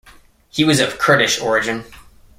[0.49, 1.83] He was of Kurdish origin.